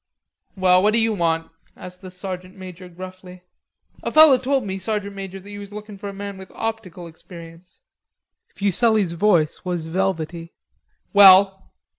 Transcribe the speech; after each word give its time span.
"Well 0.57 0.81
what 0.81 0.93
do 0.95 0.99
you 0.99 1.13
want?" 1.13 1.51
asked 1.77 2.01
the 2.01 2.09
sergeant 2.09 2.57
major 2.57 2.89
gruffly. 2.89 3.43
"A 4.01 4.11
feller 4.11 4.39
told 4.39 4.65
me, 4.65 4.79
Sergeant 4.79 5.15
Major, 5.15 5.39
that 5.39 5.51
you 5.51 5.59
was 5.59 5.71
look 5.71 5.89
in' 5.89 5.99
for 5.99 6.09
a 6.09 6.11
man 6.11 6.39
with 6.39 6.49
optical 6.55 7.05
experience;" 7.05 7.81
Fuselli's 8.55 9.13
voice 9.13 9.63
was 9.63 9.85
velvety. 9.85 10.55
"Well?" 11.13 11.71